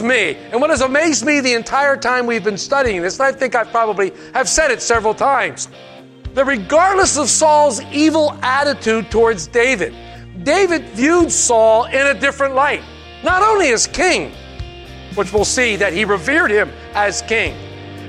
[0.00, 3.26] Amazes me, and what has amazed me the entire time we've been studying this, and
[3.26, 5.68] I think I probably have said it several times,
[6.34, 9.94] that regardless of Saul's evil attitude towards David,
[10.44, 12.82] David viewed Saul in a different light.
[13.22, 14.32] Not only as king,
[15.14, 17.52] which we'll see that he revered him as king,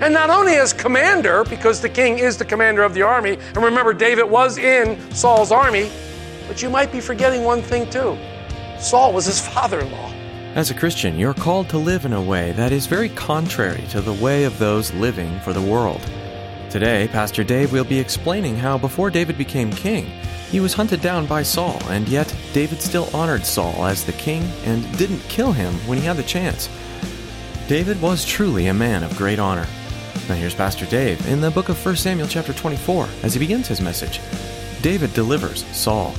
[0.01, 3.57] and not only as commander, because the king is the commander of the army, and
[3.57, 5.91] remember, David was in Saul's army,
[6.47, 8.17] but you might be forgetting one thing too.
[8.79, 10.12] Saul was his father in law.
[10.55, 14.01] As a Christian, you're called to live in a way that is very contrary to
[14.01, 15.99] the way of those living for the world.
[16.69, 20.05] Today, Pastor Dave will be explaining how before David became king,
[20.51, 24.43] he was hunted down by Saul, and yet David still honored Saul as the king
[24.63, 26.69] and didn't kill him when he had the chance.
[27.67, 29.65] David was truly a man of great honor.
[30.29, 33.67] Now here's Pastor Dave in the book of 1 Samuel chapter 24 as he begins
[33.67, 34.21] his message.
[34.83, 36.13] David delivers Saul.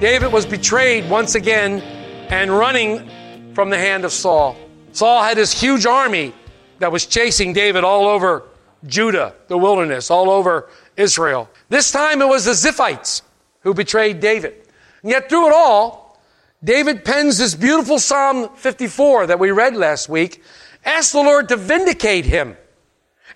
[0.00, 1.80] David was betrayed once again
[2.28, 3.08] and running
[3.54, 4.56] from the hand of Saul.
[4.92, 6.34] Saul had this huge army
[6.80, 8.42] that was chasing David all over
[8.86, 11.48] Judah, the wilderness, all over Israel.
[11.68, 13.22] This time it was the Ziphites
[13.60, 14.66] who betrayed David.
[15.02, 16.20] And yet through it all,
[16.62, 20.42] David pens this beautiful Psalm 54 that we read last week,
[20.84, 22.56] asks the Lord to vindicate him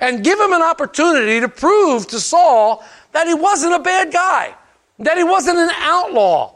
[0.00, 4.54] and give him an opportunity to prove to Saul that he wasn't a bad guy,
[4.98, 6.54] that he wasn't an outlaw.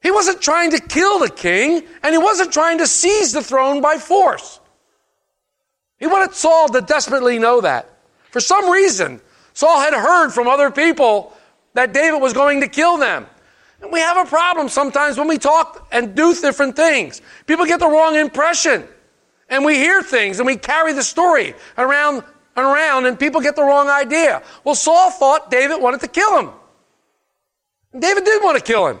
[0.00, 3.80] He wasn't trying to kill the king, and he wasn't trying to seize the throne
[3.80, 4.60] by force.
[5.98, 7.88] He wanted Saul to desperately know that.
[8.30, 9.20] For some reason,
[9.54, 11.32] Saul had heard from other people
[11.74, 13.26] that David was going to kill them.
[13.80, 17.22] And we have a problem sometimes when we talk and do different things.
[17.46, 18.84] People get the wrong impression.
[19.48, 22.22] And we hear things and we carry the story around
[22.56, 24.42] and around and people get the wrong idea.
[24.64, 26.50] Well, Saul thought David wanted to kill him.
[28.00, 29.00] David did want to kill him.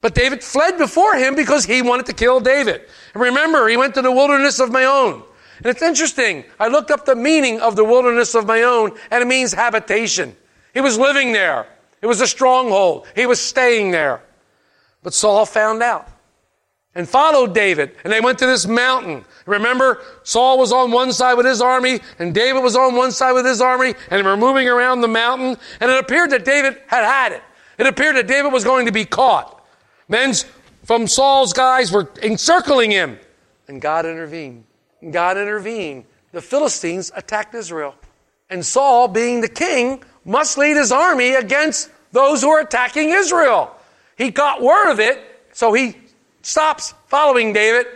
[0.00, 2.82] But David fled before him because he wanted to kill David.
[3.12, 5.22] And remember, he went to the wilderness of Maon.
[5.58, 6.44] And it's interesting.
[6.58, 10.34] I looked up the meaning of the wilderness of Maon, and it means habitation.
[10.72, 11.66] He was living there.
[12.00, 13.06] It was a stronghold.
[13.14, 14.22] He was staying there.
[15.02, 16.08] But Saul found out
[16.94, 17.94] and followed David.
[18.02, 19.24] And they went to this mountain.
[19.44, 23.32] Remember, Saul was on one side with his army, and David was on one side
[23.32, 25.58] with his army, and they were moving around the mountain.
[25.80, 27.42] And it appeared that David had had it.
[27.80, 29.64] It appeared that David was going to be caught.
[30.06, 30.34] Men
[30.84, 33.18] from Saul's guys were encircling him.
[33.68, 34.64] And God intervened.
[35.10, 36.04] God intervened.
[36.32, 37.94] The Philistines attacked Israel.
[38.50, 43.74] And Saul, being the king, must lead his army against those who are attacking Israel.
[44.18, 45.18] He got word of it,
[45.54, 45.96] so he
[46.42, 47.86] stops following David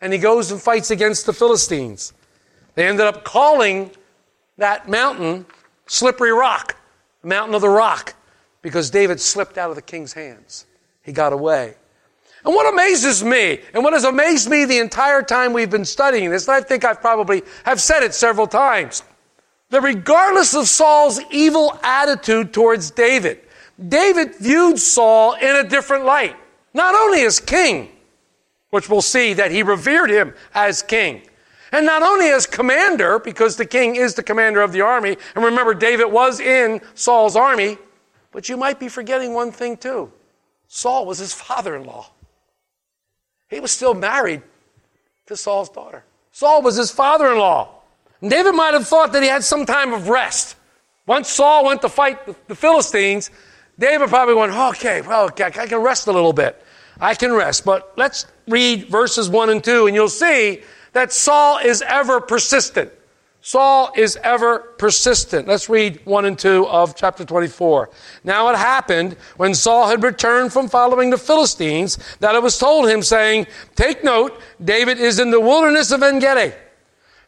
[0.00, 2.12] and he goes and fights against the Philistines.
[2.76, 3.90] They ended up calling
[4.56, 5.46] that mountain
[5.86, 6.76] Slippery Rock,
[7.24, 8.14] mountain of the rock,
[8.62, 10.66] because David slipped out of the king's hands.
[11.02, 11.74] He got away.
[12.44, 16.30] And what amazes me, and what has amazed me the entire time we've been studying
[16.30, 19.02] this, and I think I probably have said it several times,
[19.68, 23.40] that regardless of Saul's evil attitude towards David,
[23.88, 26.36] David viewed Saul in a different light.
[26.72, 27.90] Not only as king,
[28.70, 31.22] which we'll see that he revered him as king,
[31.72, 35.44] and not only as commander, because the king is the commander of the army, and
[35.44, 37.78] remember, David was in Saul's army,
[38.32, 40.12] but you might be forgetting one thing too.
[40.68, 42.10] Saul was his father in law.
[43.48, 44.42] He was still married
[45.26, 46.04] to Saul's daughter.
[46.32, 47.68] Saul was his father in law.
[48.22, 50.56] David might have thought that he had some time of rest.
[51.06, 53.30] Once Saul went to fight the Philistines,
[53.78, 56.62] David probably went, okay, well, I can rest a little bit.
[57.00, 57.64] I can rest.
[57.64, 60.60] But let's read verses 1 and 2, and you'll see
[60.92, 62.92] that Saul is ever persistent.
[63.42, 65.48] Saul is ever persistent.
[65.48, 67.88] Let's read 1 and 2 of chapter 24.
[68.22, 72.88] Now it happened when Saul had returned from following the Philistines that it was told
[72.88, 73.46] him, saying,
[73.76, 76.54] Take note, David is in the wilderness of En Gedi.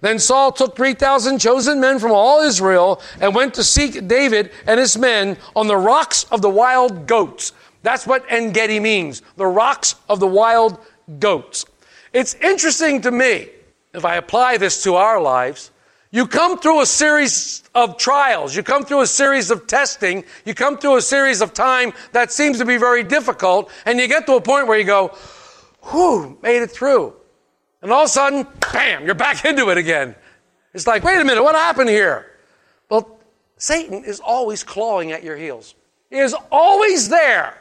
[0.03, 4.79] Then Saul took 3,000 chosen men from all Israel and went to seek David and
[4.79, 7.53] his men on the rocks of the wild goats.
[7.83, 10.79] That's what En Gedi means, the rocks of the wild
[11.19, 11.65] goats.
[12.13, 13.49] It's interesting to me
[13.95, 15.71] if I apply this to our lives,
[16.13, 18.55] you come through a series of trials.
[18.55, 20.25] You come through a series of testing.
[20.45, 23.71] You come through a series of time that seems to be very difficult.
[23.87, 25.17] And you get to a point where you go,
[25.91, 27.15] whew, made it through.
[27.81, 30.15] And all of a sudden, bam, you're back into it again.
[30.75, 32.27] It's like, wait a minute, what happened here?
[32.91, 33.19] Well,
[33.57, 35.75] Satan is always clawing at your heels.
[36.11, 37.57] He is always there.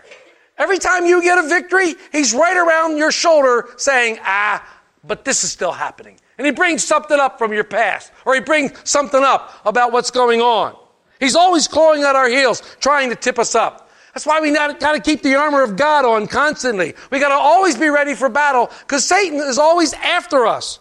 [0.57, 4.61] Every time you get a victory, he's right around your shoulder saying, ah,
[5.05, 6.17] but this is still happening.
[6.41, 10.09] And he brings something up from your past, or he brings something up about what's
[10.09, 10.75] going on.
[11.19, 13.91] He's always clawing at our heels, trying to tip us up.
[14.15, 16.95] That's why we got to keep the armor of God on constantly.
[17.11, 20.79] We got to always be ready for battle because Satan is always after us.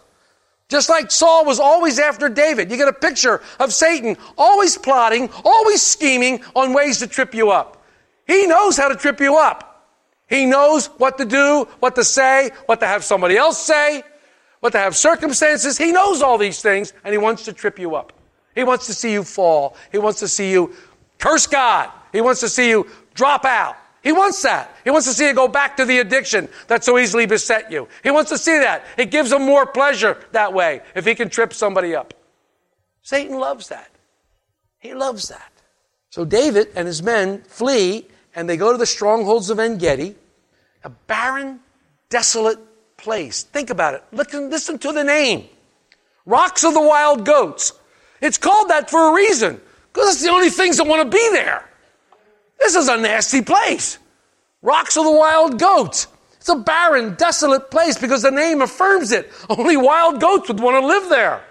[0.67, 2.71] Just like Saul was always after David.
[2.71, 7.51] You get a picture of Satan always plotting, always scheming on ways to trip you
[7.51, 7.85] up.
[8.25, 9.85] He knows how to trip you up.
[10.27, 14.01] He knows what to do, what to say, what to have somebody else say,
[14.61, 15.77] what to have circumstances.
[15.77, 18.13] He knows all these things and he wants to trip you up.
[18.55, 19.75] He wants to see you fall.
[19.91, 20.73] He wants to see you
[21.17, 21.89] curse God.
[22.13, 23.75] He wants to see you drop out.
[24.03, 24.75] He wants that.
[24.83, 27.87] He wants to see you go back to the addiction that so easily beset you.
[28.03, 28.85] He wants to see that.
[28.97, 32.13] It gives him more pleasure that way if he can trip somebody up.
[33.03, 33.89] Satan loves that.
[34.79, 35.51] He loves that.
[36.09, 40.15] So David and his men flee and they go to the strongholds of En Gedi,
[40.83, 41.59] a barren,
[42.09, 42.59] desolate
[43.01, 43.43] place.
[43.43, 44.03] Think about it.
[44.11, 45.47] Listen, listen to the name.
[46.25, 47.73] Rocks of the wild goats.
[48.21, 49.59] It's called that for a reason,
[49.91, 51.67] because it's the only things that want to be there.
[52.59, 53.97] This is a nasty place.
[54.61, 56.07] Rocks of the wild goats.
[56.41, 59.31] It's a barren, desolate place because the name affirms it.
[59.49, 61.43] Only wild goats would want to live there.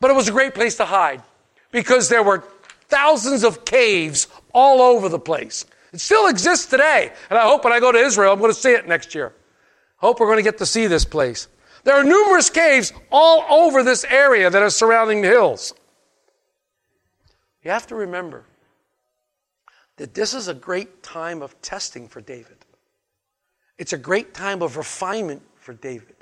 [0.00, 1.22] But it was a great place to hide
[1.70, 2.42] because there were
[2.88, 5.64] thousands of caves all over the place.
[5.92, 7.12] It still exists today.
[7.30, 9.32] And I hope when I go to Israel, I'm going to see it next year.
[9.96, 11.48] Hope we're going to get to see this place.
[11.84, 15.72] There are numerous caves all over this area that are surrounding the hills.
[17.62, 18.44] You have to remember
[19.96, 22.56] that this is a great time of testing for David.
[23.78, 26.14] It's a great time of refinement for David.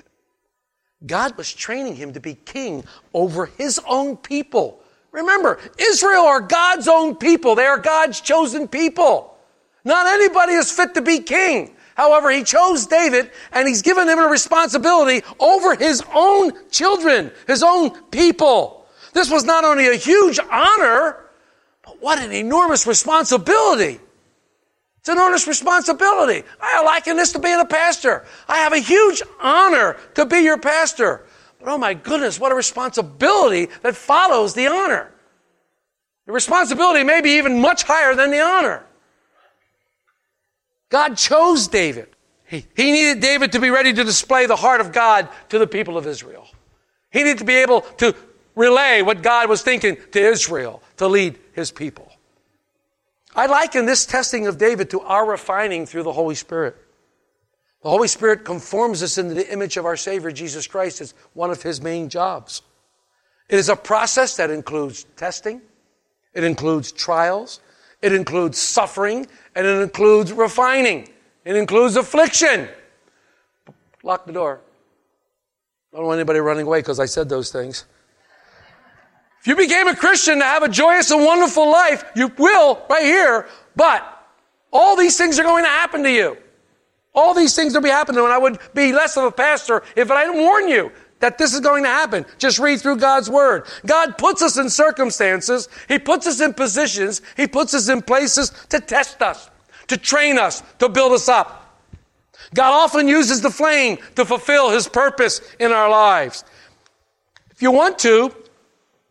[1.05, 2.83] God was training him to be king
[3.13, 4.79] over his own people.
[5.11, 7.55] Remember, Israel are God's own people.
[7.55, 9.37] They are God's chosen people.
[9.83, 11.74] Not anybody is fit to be king.
[11.95, 17.63] However, he chose David and he's given him a responsibility over his own children, his
[17.63, 18.85] own people.
[19.13, 21.25] This was not only a huge honor,
[21.83, 23.99] but what an enormous responsibility.
[24.99, 26.43] It's an enormous responsibility.
[26.59, 28.25] I liken this to being a pastor.
[28.47, 31.25] I have a huge honor to be your pastor.
[31.59, 35.11] But oh my goodness, what a responsibility that follows the honor.
[36.25, 38.83] The responsibility may be even much higher than the honor.
[40.95, 42.07] God chose David.
[42.45, 45.67] He, he needed David to be ready to display the heart of God to the
[45.67, 46.47] people of Israel.
[47.11, 48.15] He needed to be able to
[48.55, 52.09] relay what God was thinking to Israel to lead his people.
[53.35, 56.77] I liken this testing of David to our refining through the Holy Spirit.
[57.83, 61.51] The Holy Spirit conforms us into the image of our Savior Jesus Christ as one
[61.51, 62.61] of his main jobs.
[63.49, 65.61] It is a process that includes testing,
[66.33, 67.59] it includes trials,
[68.05, 69.25] it includes suffering,
[69.55, 71.09] and it includes refining.
[71.43, 72.69] It includes affliction.
[74.03, 74.61] Lock the door.
[75.91, 77.85] I don't want anybody running away because I said those things.
[79.41, 83.01] If you became a Christian to have a joyous and wonderful life, you will right
[83.01, 84.03] here, but
[84.71, 86.37] all these things are going to happen to you.
[87.15, 90.11] All these things will be happening, and I would be less of a pastor if
[90.11, 90.91] I didn't warn you
[91.25, 92.23] that this is going to happen.
[92.37, 93.65] Just read through God's Word.
[93.83, 98.51] God puts us in circumstances, He puts us in positions, He puts us in places
[98.69, 99.49] to test us,
[99.87, 101.81] to train us, to build us up.
[102.53, 106.43] God often uses the flame to fulfill His purpose in our lives.
[107.49, 108.31] If you want to,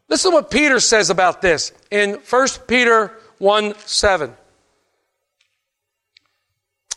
[0.06, 4.33] listen to what Peter says about this in 1 Peter 1 7.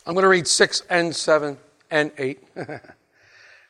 [0.06, 1.58] I'm going to read 6 and 7
[1.90, 2.44] and 8.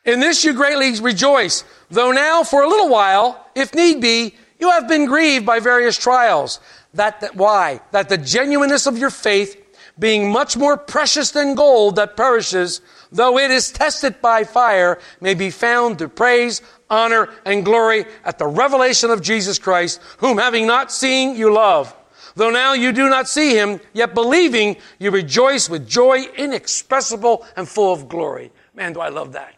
[0.08, 4.70] In this you greatly rejoice, though now for a little while, if need be, you
[4.70, 6.60] have been grieved by various trials.
[6.94, 7.82] That, that why?
[7.90, 9.62] That the genuineness of your faith,
[9.98, 12.80] being much more precious than gold that perishes,
[13.12, 18.38] though it is tested by fire, may be found to praise, honor, and glory at
[18.38, 21.94] the revelation of Jesus Christ, whom having not seen you love.
[22.34, 27.68] Though now you do not see him, yet believing you rejoice with joy inexpressible and
[27.68, 28.52] full of glory.
[28.74, 29.57] Man, do I love that.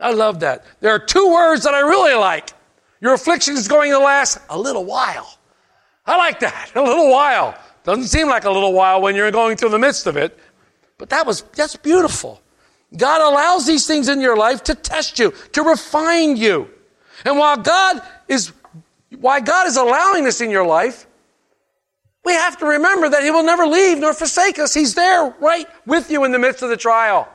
[0.00, 0.64] I love that.
[0.80, 2.50] There are two words that I really like.
[3.00, 5.38] Your affliction is going to last a little while.
[6.06, 6.72] I like that.
[6.74, 7.56] A little while.
[7.84, 10.38] Doesn't seem like a little while when you're going through the midst of it,
[10.98, 12.42] but that was that's beautiful.
[12.96, 16.68] God allows these things in your life to test you, to refine you.
[17.24, 18.52] And while God is,
[19.18, 21.06] why God is allowing this in your life,
[22.24, 24.74] we have to remember that He will never leave nor forsake us.
[24.74, 27.28] He's there right with you in the midst of the trial.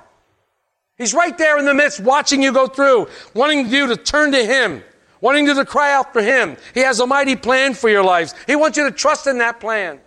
[0.98, 4.46] He's right there in the midst, watching you go through, wanting you to turn to
[4.46, 4.84] Him,
[5.20, 6.56] wanting you to cry out for Him.
[6.74, 8.34] He has a mighty plan for your lives.
[8.48, 10.00] He wants you to trust in that plan.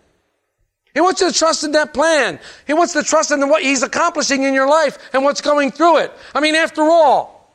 [0.94, 2.40] He wants you to trust in that plan.
[2.66, 5.98] He wants to trust in what He's accomplishing in your life and what's going through
[5.98, 6.12] it.
[6.34, 7.54] I mean, after all,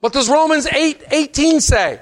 [0.00, 2.00] what does Romans 8, 18 say?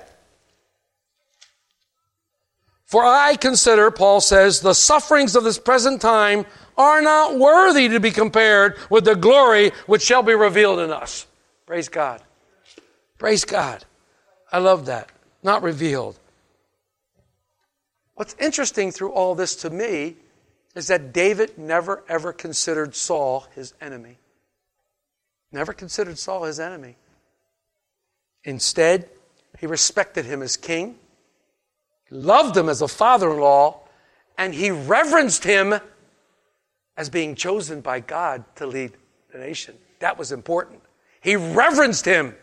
[2.88, 6.46] For I consider, Paul says, the sufferings of this present time
[6.78, 11.26] are not worthy to be compared with the glory which shall be revealed in us.
[11.66, 12.22] Praise God.
[13.18, 13.84] Praise God.
[14.50, 15.10] I love that.
[15.42, 16.18] Not revealed.
[18.14, 20.16] What's interesting through all this to me
[20.74, 24.16] is that David never ever considered Saul his enemy.
[25.52, 26.96] Never considered Saul his enemy.
[28.44, 29.10] Instead,
[29.58, 30.96] he respected him as king,
[32.10, 33.80] loved him as a father in law,
[34.36, 35.74] and he reverenced him
[36.96, 38.92] as being chosen by God to lead
[39.32, 39.74] the nation.
[40.00, 40.80] That was important.
[41.20, 42.34] He reverenced him.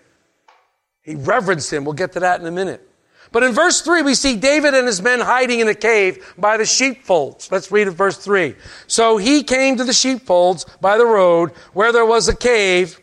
[1.01, 1.85] He reverenced him.
[1.85, 2.87] We'll get to that in a minute.
[3.31, 6.57] But in verse 3, we see David and his men hiding in a cave by
[6.57, 7.51] the sheepfolds.
[7.51, 8.55] Let's read it, verse 3.
[8.87, 12.99] So he came to the sheepfolds by the road where there was a cave.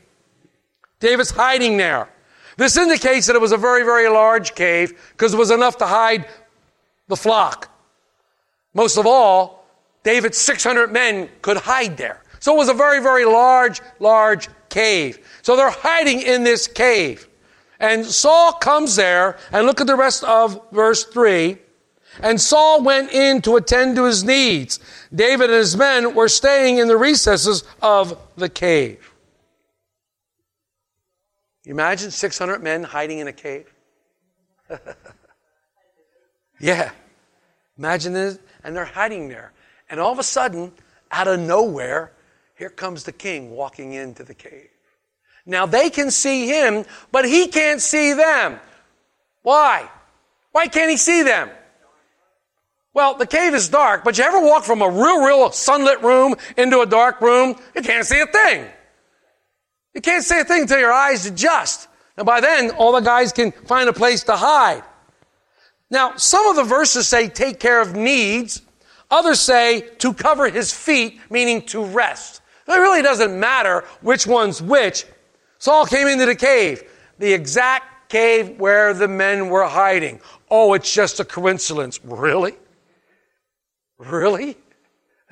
[1.01, 2.09] David's hiding there.
[2.57, 5.87] This indicates that it was a very, very large cave because it was enough to
[5.87, 6.27] hide
[7.09, 7.69] the flock.
[8.75, 9.67] Most of all,
[10.03, 12.23] David's 600 men could hide there.
[12.41, 15.19] So it was a very, very large, large cave.
[15.43, 17.29] So they're hiding in this cave.
[17.79, 21.59] And Saul comes there, and look at the rest of verse 3.
[22.21, 24.79] And Saul went in to attend to his needs.
[25.15, 29.13] David and his men were staying in the recesses of the cave.
[31.65, 33.73] Imagine 600 men hiding in a cave?
[36.63, 36.93] yeah.
[37.77, 38.39] Imagine this.
[38.65, 39.53] And they're hiding there.
[39.91, 40.73] And all of a sudden,
[41.11, 42.13] out of nowhere,
[42.57, 44.69] here comes the king walking into the cave.
[45.45, 48.61] Now they can see him, but he can't see them.
[49.43, 49.91] Why?
[50.53, 51.51] Why can't he see them?
[52.95, 56.37] Well, the cave is dark, but you ever walk from a real, real sunlit room
[56.57, 57.57] into a dark room?
[57.75, 58.67] You can't see a thing.
[59.95, 61.89] You can't see a thing until your eyes adjust.
[62.17, 64.85] And by then, all the guys can find a place to hide.
[65.93, 68.63] Now, some of the verses say take care of needs.
[69.11, 72.41] Others say to cover his feet, meaning to rest.
[72.67, 75.05] It really doesn't matter which one's which.
[75.59, 76.83] Saul came into the cave,
[77.19, 80.21] the exact cave where the men were hiding.
[80.51, 82.01] Oh, it's just a coincidence.
[82.03, 82.55] Really?
[83.99, 84.57] Really?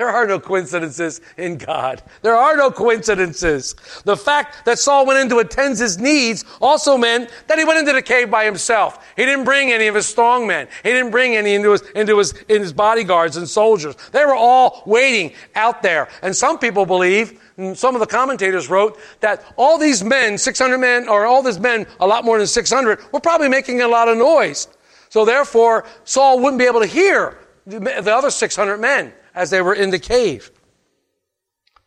[0.00, 2.02] There are no coincidences in God.
[2.22, 3.74] There are no coincidences.
[4.06, 7.80] The fact that Saul went in to attend his needs also meant that he went
[7.80, 9.06] into the cave by himself.
[9.14, 10.68] He didn't bring any of his strong men.
[10.82, 13.94] He didn't bring any into his, into his, in his bodyguards and soldiers.
[14.10, 16.08] They were all waiting out there.
[16.22, 20.78] And some people believe, and some of the commentators wrote, that all these men, 600
[20.78, 24.08] men, or all these men, a lot more than 600, were probably making a lot
[24.08, 24.66] of noise.
[25.10, 29.74] So therefore, Saul wouldn't be able to hear the other 600 men as they were
[29.74, 30.50] in the cave.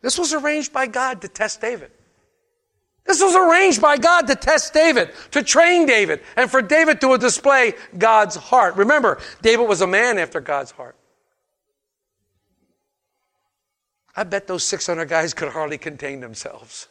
[0.00, 1.90] This was arranged by God to test David.
[3.04, 7.18] This was arranged by God to test David, to train David, and for David to
[7.18, 8.76] display God's heart.
[8.76, 10.96] Remember, David was a man after God's heart.
[14.16, 16.88] I bet those 600 guys could hardly contain themselves.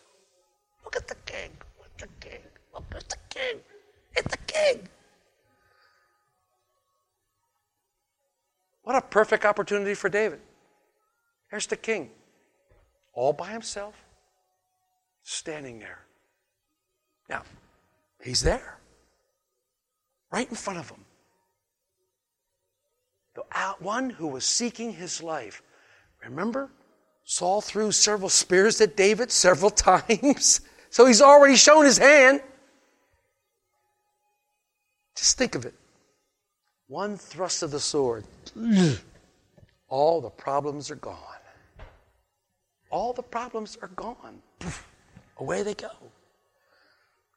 [0.83, 1.49] Look at the king.
[1.79, 2.41] Look at the king.
[2.73, 3.59] Look at the king.
[4.15, 4.89] It's the king.
[8.83, 10.39] What a perfect opportunity for David.
[11.49, 12.09] Here's the king,
[13.13, 13.95] all by himself,
[15.23, 15.99] standing there.
[17.29, 17.43] Now,
[18.21, 18.77] he's there,
[20.31, 21.05] right in front of him.
[23.35, 23.43] The
[23.79, 25.63] one who was seeking his life.
[26.23, 26.69] Remember,
[27.23, 30.61] Saul threw several spears at David several times.
[30.89, 32.41] So he's already shown his hand.
[35.15, 35.73] Just think of it.
[36.87, 38.23] One thrust of the sword,
[39.87, 41.17] all the problems are gone.
[42.89, 44.41] All the problems are gone.
[45.37, 45.89] Away they go.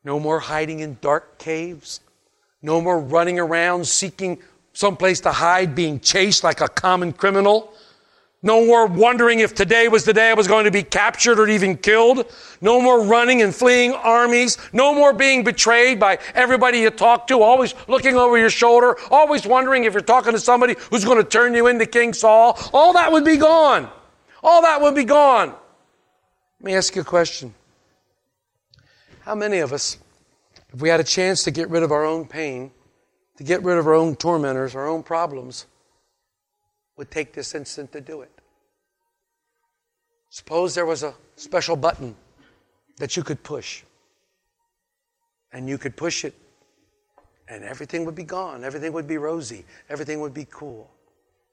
[0.04, 2.00] No more hiding in dark caves.
[2.60, 4.38] No more running around seeking
[4.72, 7.72] someplace to hide, being chased like a common criminal.
[8.46, 11.48] No more wondering if today was the day I was going to be captured or
[11.48, 12.32] even killed.
[12.60, 14.56] No more running and fleeing armies.
[14.72, 19.44] No more being betrayed by everybody you talk to, always looking over your shoulder, always
[19.44, 22.56] wondering if you're talking to somebody who's going to turn you into King Saul.
[22.72, 23.90] All that would be gone.
[24.44, 25.48] All that would be gone.
[26.60, 27.52] Let me ask you a question.
[29.22, 29.98] How many of us,
[30.72, 32.70] if we had a chance to get rid of our own pain,
[33.38, 35.66] to get rid of our own tormentors, our own problems,
[36.96, 38.35] would take this instant to do it?
[40.36, 42.14] Suppose there was a special button
[42.98, 43.82] that you could push,
[45.50, 46.34] and you could push it,
[47.48, 48.62] and everything would be gone.
[48.62, 49.64] Everything would be rosy.
[49.88, 50.90] Everything would be cool.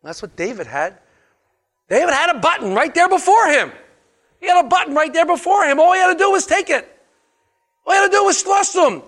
[0.04, 0.98] That's what David had.
[1.88, 3.72] David had a button right there before him.
[4.42, 5.80] He had a button right there before him.
[5.80, 6.86] All he had to do was take it.
[7.86, 9.02] All he had to do was thrust him.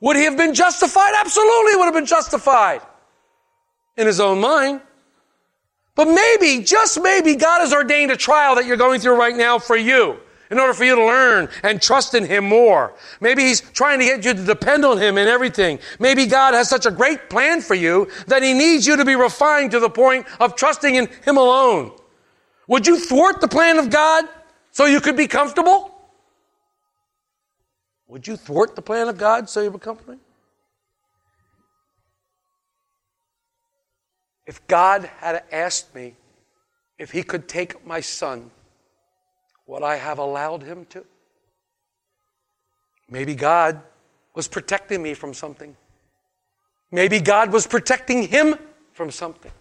[0.00, 1.12] Would he have been justified?
[1.20, 2.80] Absolutely would have been justified
[3.98, 4.80] in his own mind.
[5.94, 9.58] But maybe, just maybe, God has ordained a trial that you're going through right now
[9.58, 10.18] for you
[10.50, 12.94] in order for you to learn and trust in Him more.
[13.20, 15.78] Maybe He's trying to get you to depend on Him in everything.
[15.98, 19.14] Maybe God has such a great plan for you that He needs you to be
[19.14, 21.92] refined to the point of trusting in Him alone.
[22.66, 24.26] Would you thwart the plan of God
[24.70, 25.94] so you could be comfortable?
[28.08, 30.20] Would you thwart the plan of God so you become comfortable?
[34.50, 36.16] If God had asked me
[36.98, 38.50] if He could take my son,
[39.68, 41.04] would I have allowed Him to?
[43.08, 43.80] Maybe God
[44.34, 45.76] was protecting me from something.
[46.90, 48.56] Maybe God was protecting him
[48.92, 49.52] from something.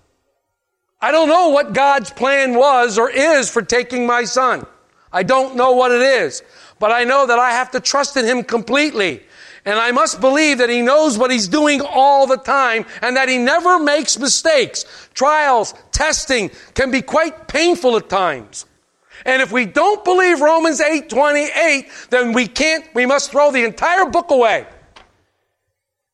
[1.00, 4.66] I don't know what God's plan was or is for taking my son.
[5.12, 6.42] I don't know what it is.
[6.80, 9.22] But I know that I have to trust in him completely.
[9.70, 13.30] And I must believe that he knows what he's doing all the time and that
[13.30, 14.84] he never makes mistakes.
[15.14, 18.66] Trials, testing can be quite painful at times.
[19.28, 24.06] And if we don't believe Romans 8:28, then we can't we must throw the entire
[24.06, 24.66] book away.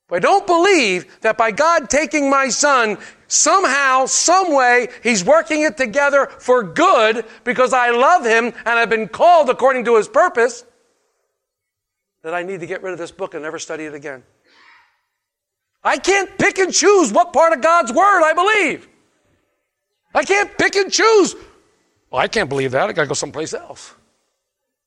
[0.08, 2.98] If I don't believe that by God taking my son,
[3.30, 8.90] somehow, some way, he's working it together for good because I love him and I've
[8.90, 10.66] been called according to his purpose,
[12.26, 14.24] that I need to get rid of this book and never study it again.
[15.84, 18.88] I can't pick and choose what part of God's word I believe.
[20.12, 21.36] I can't pick and choose.
[22.10, 22.90] Well, I can't believe that.
[22.90, 23.94] I got to go someplace else.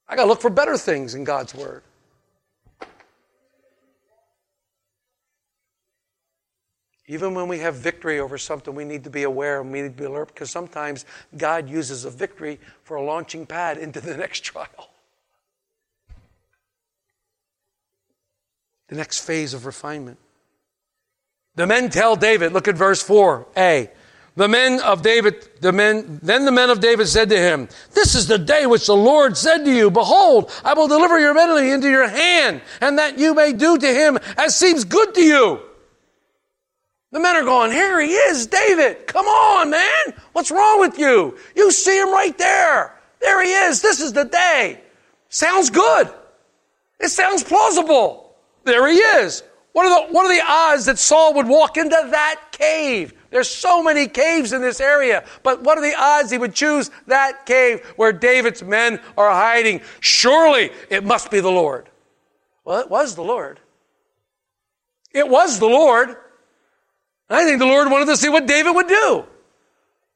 [0.09, 1.85] I got to look for better things in God's word.
[7.07, 9.97] Even when we have victory over something, we need to be aware and we need
[9.97, 11.05] to be alert because sometimes
[11.37, 14.91] God uses a victory for a launching pad into the next trial.
[18.89, 20.19] The next phase of refinement.
[21.55, 23.91] The men tell David, look at verse 4a.
[24.37, 28.15] The men of David, the men, then the men of David said to him, This
[28.15, 31.71] is the day which the Lord said to you, Behold, I will deliver your enemy
[31.71, 35.61] into your hand, and that you may do to him as seems good to you.
[37.11, 39.09] The men are going, Here he is, David.
[39.09, 40.15] Come on, man.
[40.33, 41.37] What's wrong with you?
[41.57, 42.95] You see him right there.
[43.21, 43.83] There he is.
[43.83, 44.81] This is the day.
[45.31, 46.15] Sounds good.
[47.01, 48.28] It sounds plausible.
[48.69, 49.43] There he is.
[49.73, 53.15] What are the, what are the odds that Saul would walk into that cave?
[53.31, 56.91] There's so many caves in this area, but what are the odds he would choose
[57.07, 59.83] that cave where David's men are hiding?
[60.01, 61.89] Surely it must be the Lord.
[62.65, 63.61] Well, it was the Lord.
[65.13, 66.17] It was the Lord.
[67.31, 69.25] I think the Lord wanted to see what David would do.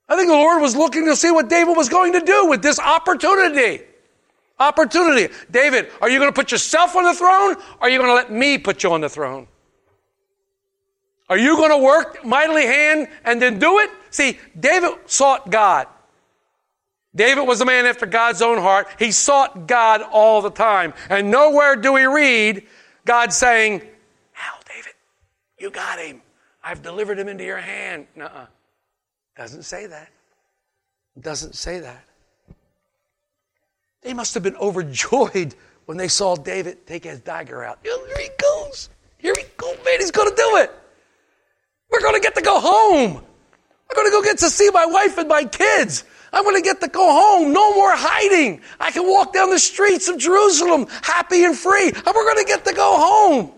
[0.08, 2.62] I think the Lord was looking to see what David was going to do with
[2.62, 3.84] this opportunity.
[4.62, 5.34] Opportunity.
[5.50, 8.14] David, are you going to put yourself on the throne or are you going to
[8.14, 9.48] let me put you on the throne?
[11.28, 13.90] Are you going to work mightily hand and then do it?
[14.10, 15.88] See, David sought God.
[17.12, 18.86] David was a man after God's own heart.
[19.00, 20.94] He sought God all the time.
[21.10, 22.64] And nowhere do we read
[23.04, 24.92] God saying, Now, David,
[25.58, 26.22] you got him.
[26.62, 28.06] I've delivered him into your hand.
[28.14, 28.46] Nuh-uh.
[29.36, 30.08] Doesn't say that.
[31.20, 32.04] Doesn't say that.
[34.02, 35.54] They must have been overjoyed
[35.86, 37.78] when they saw David take his dagger out.
[37.82, 38.90] Here he goes.
[39.18, 40.00] Here he goes, man.
[40.00, 40.72] He's going to do it.
[41.90, 43.16] We're going to get to go home.
[43.16, 46.04] I'm going to go get to see my wife and my kids.
[46.32, 47.52] I'm going to get to go home.
[47.52, 48.62] No more hiding.
[48.80, 51.88] I can walk down the streets of Jerusalem happy and free.
[51.88, 53.52] And we're going to get to go home.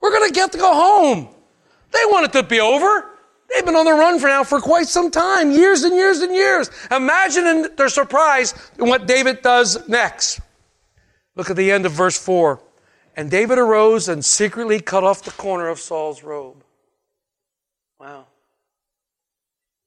[0.00, 1.28] We're going to get to go home.
[1.92, 3.11] They want it to be over.
[3.54, 6.34] They've been on the run for now for quite some time, years and years and
[6.34, 6.70] years.
[6.90, 10.40] Imagine their surprise in what David does next.
[11.36, 12.60] Look at the end of verse 4.
[13.14, 16.64] And David arose and secretly cut off the corner of Saul's robe.
[18.00, 18.26] Wow.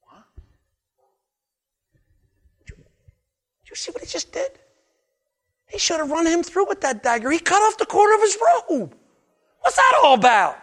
[0.02, 0.24] What?
[2.66, 4.50] Did you see what he just did?
[5.68, 7.32] He should have run him through with that dagger.
[7.32, 8.94] He cut off the corner of his robe.
[9.60, 10.56] What's that all about?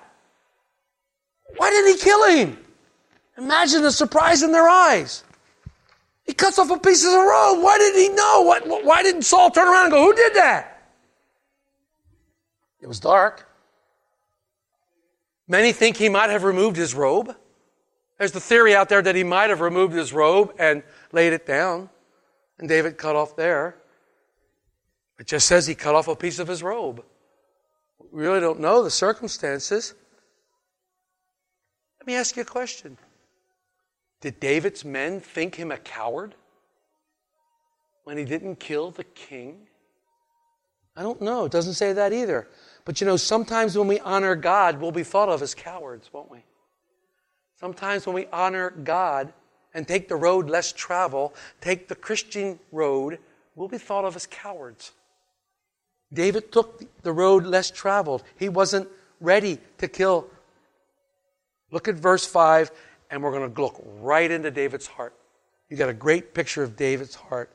[1.58, 2.58] Why didn't he kill him?
[3.38, 5.24] Imagine the surprise in their eyes.
[6.24, 7.64] He cuts off a piece of the robe.
[7.64, 8.42] Why did he know?
[8.42, 10.92] What, why didn't Saul turn around and go, Who did that?
[12.82, 13.50] It was dark.
[15.48, 17.36] Many think he might have removed his robe.
[18.18, 21.46] There's the theory out there that he might have removed his robe and laid it
[21.46, 21.90] down,
[22.60, 23.78] and David cut off there.
[25.20, 27.04] It just says he cut off a piece of his robe.
[28.12, 29.94] We really don't know the circumstances.
[32.00, 32.98] Let me ask you a question.
[34.24, 36.34] Did David's men think him a coward
[38.06, 39.68] when he didn't kill the king?
[40.96, 41.44] I don't know.
[41.44, 42.48] It doesn't say that either.
[42.86, 46.32] But you know, sometimes when we honor God, we'll be thought of as cowards, won't
[46.32, 46.38] we?
[47.60, 49.34] Sometimes when we honor God
[49.74, 53.20] and take the road less traveled, take the Christian road,
[53.58, 54.94] we'll be thought of as cowards.
[56.14, 58.24] David took the road less traveled.
[58.38, 58.88] He wasn't
[59.20, 60.30] ready to kill.
[61.72, 62.72] Look at verse 5,
[63.14, 65.14] and we're going to look right into David's heart.
[65.70, 67.52] You got a great picture of David's heart.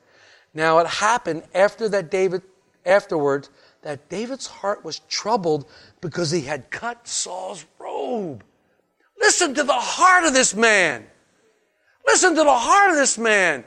[0.54, 2.42] Now, it happened after that David,
[2.86, 3.50] afterwards,
[3.82, 5.68] that David's heart was troubled
[6.00, 8.44] because he had cut Saul's robe.
[9.20, 11.04] Listen to the heart of this man.
[12.06, 13.64] Listen to the heart of this man.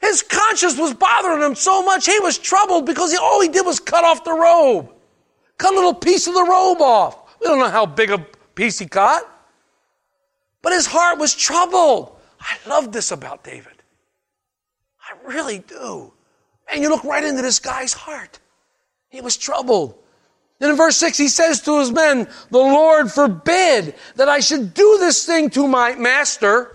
[0.00, 3.66] His conscience was bothering him so much he was troubled because he, all he did
[3.66, 4.90] was cut off the robe.
[5.58, 7.38] Cut a little piece of the robe off.
[7.38, 8.18] We don't know how big a
[8.54, 9.30] piece he cut.
[10.64, 12.16] But his heart was troubled.
[12.40, 13.74] I love this about David.
[14.98, 16.10] I really do.
[16.72, 18.40] And you look right into this guy's heart.
[19.10, 19.94] He was troubled.
[20.58, 24.72] Then in verse 6, he says to his men, The Lord forbid that I should
[24.72, 26.74] do this thing to my master.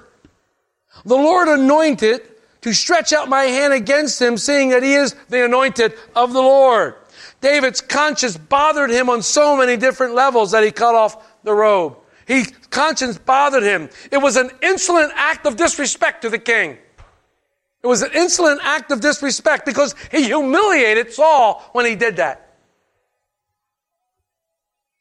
[1.03, 2.21] The Lord anointed
[2.61, 6.41] to stretch out my hand against him, seeing that he is the anointed of the
[6.41, 6.93] Lord.
[7.41, 11.97] David's conscience bothered him on so many different levels that he cut off the robe.
[12.27, 13.89] He conscience bothered him.
[14.11, 16.77] It was an insolent act of disrespect to the king.
[17.81, 22.57] It was an insolent act of disrespect because he humiliated Saul when he did that.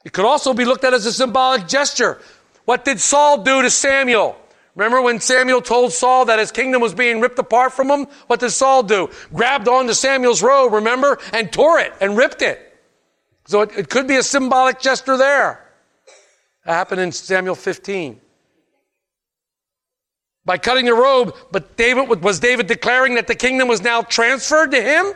[0.04, 2.20] It could also be looked at as a symbolic gesture.
[2.64, 4.36] What did Saul do to Samuel?
[4.74, 8.06] Remember when Samuel told Saul that his kingdom was being ripped apart from him?
[8.28, 9.10] What did Saul do?
[9.34, 12.64] Grabbed onto Samuel's robe, remember, and tore it and ripped it.
[13.46, 15.67] So it, it could be a symbolic gesture there.
[16.68, 18.20] Happened in Samuel 15.
[20.44, 24.72] By cutting the robe, but David was David declaring that the kingdom was now transferred
[24.72, 25.14] to him?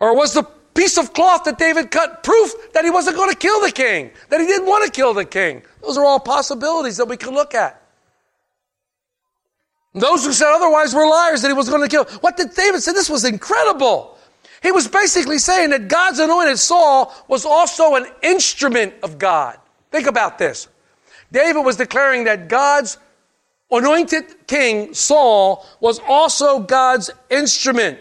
[0.00, 0.42] Or was the
[0.74, 4.10] piece of cloth that David cut proof that he wasn't going to kill the king,
[4.28, 5.62] that he didn't want to kill the king?
[5.80, 7.82] Those are all possibilities that we could look at.
[9.94, 12.04] Those who said otherwise were liars that he was going to kill.
[12.20, 12.92] What did David say?
[12.92, 14.17] This was incredible.
[14.62, 19.58] He was basically saying that God's anointed Saul was also an instrument of God.
[19.90, 20.68] Think about this.
[21.30, 22.98] David was declaring that God's
[23.70, 27.98] anointed king, Saul, was also God's instrument.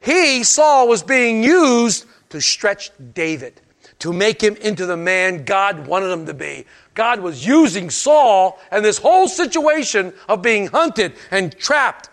[0.00, 3.60] He, Saul, was being used to stretch David,
[3.98, 6.66] to make him into the man God wanted him to be.
[6.94, 12.10] God was using Saul and this whole situation of being hunted and trapped.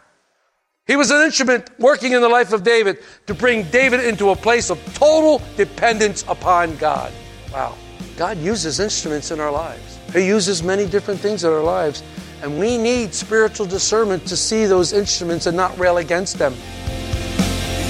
[0.89, 2.97] He was an instrument working in the life of David
[3.27, 7.13] to bring David into a place of total dependence upon God.
[7.53, 7.75] Wow.
[8.17, 9.99] God uses instruments in our lives.
[10.11, 12.01] He uses many different things in our lives.
[12.41, 16.55] And we need spiritual discernment to see those instruments and not rail against them.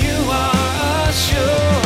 [0.02, 1.86] You are assured.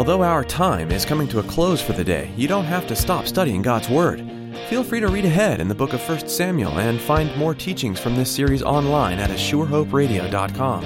[0.00, 2.96] Although our time is coming to a close for the day, you don't have to
[2.96, 4.41] stop studying God's Word.
[4.68, 7.98] Feel free to read ahead in the book of 1 Samuel and find more teachings
[7.98, 10.84] from this series online at ASureHopeRadio.com.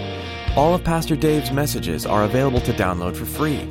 [0.56, 3.68] All of Pastor Dave's messages are available to download for free.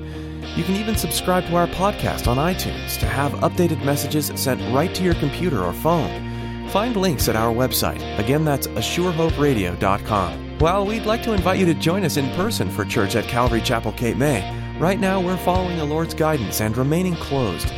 [0.56, 4.94] You can even subscribe to our podcast on iTunes to have updated messages sent right
[4.96, 6.70] to your computer or phone.
[6.70, 8.02] Find links at our website.
[8.20, 10.60] Again, that's ASureHopeRadio.com.
[10.60, 13.62] While we'd like to invite you to join us in person for church at Calvary
[13.62, 17.72] Chapel Cape May, right now we're following the Lord's guidance and remaining closed.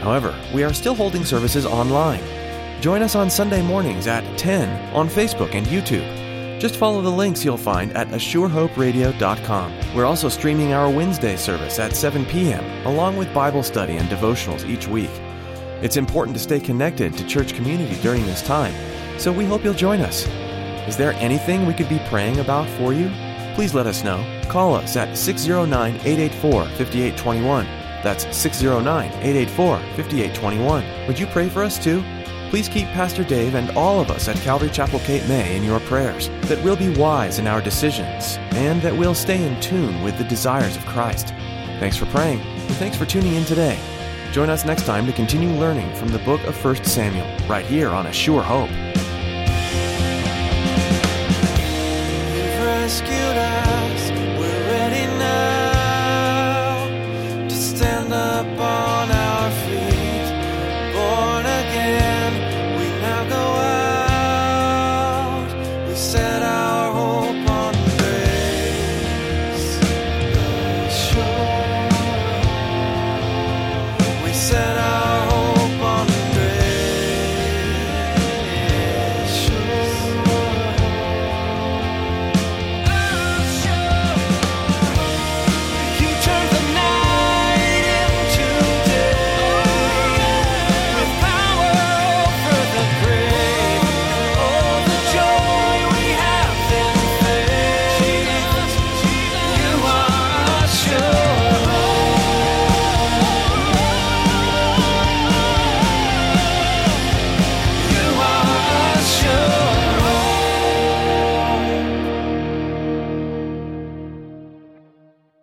[0.00, 2.22] However, we are still holding services online.
[2.80, 6.60] Join us on Sunday mornings at 10 on Facebook and YouTube.
[6.60, 9.94] Just follow the links you'll find at ASureHopeRadio.com.
[9.94, 14.68] We're also streaming our Wednesday service at 7 p.m., along with Bible study and devotionals
[14.68, 15.10] each week.
[15.82, 18.74] It's important to stay connected to church community during this time,
[19.18, 20.26] so we hope you'll join us.
[20.86, 23.10] Is there anything we could be praying about for you?
[23.54, 24.22] Please let us know.
[24.48, 27.79] Call us at 609 884 5821.
[28.02, 31.06] That's 609 884 5821.
[31.06, 32.02] Would you pray for us too?
[32.50, 35.78] Please keep Pastor Dave and all of us at Calvary Chapel Cape May in your
[35.80, 40.18] prayers, that we'll be wise in our decisions, and that we'll stay in tune with
[40.18, 41.28] the desires of Christ.
[41.78, 43.78] Thanks for praying, and thanks for tuning in today.
[44.32, 47.90] Join us next time to continue learning from the book of 1 Samuel, right here
[47.90, 48.70] on A Sure Hope.